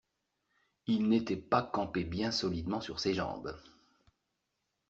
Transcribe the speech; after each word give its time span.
Il 0.87 1.09
n'était 1.09 1.35
pas 1.37 1.61
campé 1.61 2.03
bien 2.03 2.31
solidement 2.31 2.81
sur 2.81 2.99
ses 2.99 3.13
jambes. 3.13 3.55